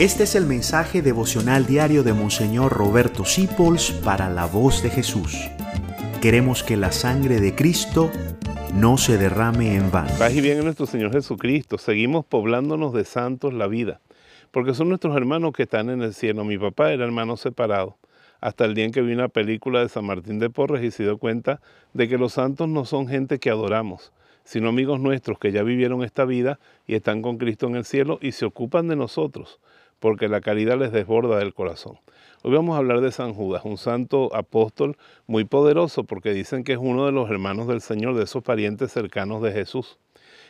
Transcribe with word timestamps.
Este 0.00 0.22
es 0.22 0.34
el 0.34 0.46
mensaje 0.46 1.02
devocional 1.02 1.66
diario 1.66 2.02
de 2.02 2.14
Monseñor 2.14 2.72
Roberto 2.72 3.26
Sipols 3.26 3.90
para 3.90 4.30
la 4.30 4.46
voz 4.46 4.82
de 4.82 4.88
Jesús. 4.88 5.50
Queremos 6.22 6.62
que 6.62 6.78
la 6.78 6.90
sangre 6.90 7.38
de 7.38 7.54
Cristo 7.54 8.10
no 8.72 8.96
se 8.96 9.18
derrame 9.18 9.76
en 9.76 9.90
vano. 9.90 10.08
Paz 10.18 10.34
y 10.34 10.40
bien 10.40 10.56
en 10.56 10.64
nuestro 10.64 10.86
Señor 10.86 11.12
Jesucristo. 11.12 11.76
Seguimos 11.76 12.24
poblándonos 12.24 12.94
de 12.94 13.04
santos 13.04 13.52
la 13.52 13.66
vida, 13.66 14.00
porque 14.52 14.72
son 14.72 14.88
nuestros 14.88 15.14
hermanos 15.14 15.52
que 15.52 15.64
están 15.64 15.90
en 15.90 16.00
el 16.00 16.14
cielo. 16.14 16.46
Mi 16.46 16.56
papá 16.56 16.92
era 16.92 17.04
hermano 17.04 17.36
separado, 17.36 17.98
hasta 18.40 18.64
el 18.64 18.72
día 18.72 18.86
en 18.86 18.92
que 18.92 19.02
vi 19.02 19.12
una 19.12 19.28
película 19.28 19.80
de 19.80 19.90
San 19.90 20.06
Martín 20.06 20.38
de 20.38 20.48
Porres 20.48 20.82
y 20.82 20.92
se 20.92 21.02
dio 21.02 21.18
cuenta 21.18 21.60
de 21.92 22.08
que 22.08 22.16
los 22.16 22.32
santos 22.32 22.70
no 22.70 22.86
son 22.86 23.06
gente 23.06 23.38
que 23.38 23.50
adoramos, 23.50 24.14
sino 24.44 24.70
amigos 24.70 24.98
nuestros 24.98 25.38
que 25.38 25.52
ya 25.52 25.62
vivieron 25.62 26.02
esta 26.02 26.24
vida 26.24 26.58
y 26.86 26.94
están 26.94 27.20
con 27.20 27.36
Cristo 27.36 27.66
en 27.66 27.76
el 27.76 27.84
cielo 27.84 28.18
y 28.22 28.32
se 28.32 28.46
ocupan 28.46 28.88
de 28.88 28.96
nosotros 28.96 29.60
porque 30.00 30.28
la 30.28 30.40
caridad 30.40 30.78
les 30.78 30.92
desborda 30.92 31.38
del 31.38 31.54
corazón. 31.54 31.98
Hoy 32.42 32.52
vamos 32.52 32.74
a 32.74 32.78
hablar 32.78 33.02
de 33.02 33.12
San 33.12 33.34
Judas, 33.34 33.62
un 33.64 33.76
santo 33.76 34.34
apóstol 34.34 34.96
muy 35.26 35.44
poderoso 35.44 36.04
porque 36.04 36.32
dicen 36.32 36.64
que 36.64 36.72
es 36.72 36.78
uno 36.80 37.04
de 37.04 37.12
los 37.12 37.30
hermanos 37.30 37.68
del 37.68 37.82
Señor, 37.82 38.14
de 38.14 38.24
esos 38.24 38.42
parientes 38.42 38.90
cercanos 38.92 39.42
de 39.42 39.52
Jesús. 39.52 39.98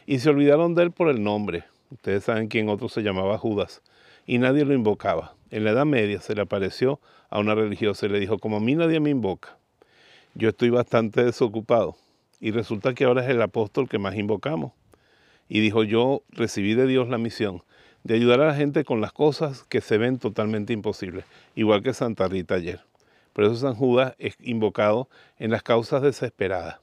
Y 0.07 0.21
se 0.21 0.31
olvidaron 0.31 0.77
de 0.77 0.85
él 0.85 0.93
por 0.93 1.09
el 1.09 1.23
nombre. 1.23 1.65
Ustedes 1.91 2.25
saben 2.25 2.47
quién 2.47 2.69
otro 2.69 2.89
se 2.89 3.03
llamaba 3.03 3.39
Judas. 3.39 3.83
Y 4.25 4.39
nadie 4.39 4.65
lo 4.65 4.73
invocaba. 4.73 5.35
En 5.51 5.65
la 5.65 5.73
Edad 5.73 5.85
Media 5.85 6.21
se 6.21 6.37
le 6.37 6.43
apareció 6.43 7.01
a 7.29 7.41
una 7.41 7.57
religiosa 7.57 8.07
y 8.07 8.11
le 8.11 8.21
dijo, 8.21 8.39
como 8.39 8.59
a 8.59 8.61
mí 8.61 8.77
nadie 8.77 9.01
me 9.01 9.11
invoca, 9.11 9.57
yo 10.35 10.51
estoy 10.51 10.71
bastante 10.71 11.25
desocupado. 11.25 11.97
Y 12.41 12.53
resulta 12.53 12.95
que 12.95 13.05
ahora 13.05 13.25
es 13.25 13.31
el 13.31 13.43
apóstol 13.43 13.89
que 13.89 13.99
más 13.99 14.15
invocamos. 14.15 14.73
Y 15.49 15.59
dijo, 15.59 15.83
yo 15.83 16.23
recibí 16.31 16.75
de 16.75 16.87
Dios 16.87 17.09
la 17.09 17.19
misión 17.19 17.65
de 18.05 18.15
ayudar 18.15 18.41
a 18.41 18.47
la 18.47 18.55
gente 18.55 18.85
con 18.85 19.01
las 19.01 19.13
cosas 19.13 19.65
que 19.65 19.81
se 19.81 19.99
ven 19.99 20.19
totalmente 20.19 20.73
imposibles, 20.73 21.25
igual 21.55 21.83
que 21.83 21.93
Santa 21.93 22.29
Rita 22.29 22.55
ayer. 22.55 22.81
Por 23.33 23.45
eso 23.45 23.57
San 23.57 23.75
Judas 23.75 24.15
es 24.19 24.37
invocado 24.41 25.09
en 25.39 25.51
las 25.51 25.63
causas 25.63 26.03
desesperadas. 26.03 26.79